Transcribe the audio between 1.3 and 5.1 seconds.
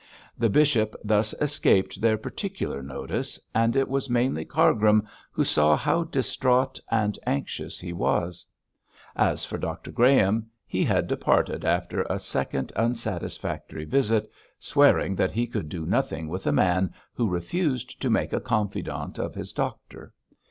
escaped their particular notice, and it was mainly Cargrim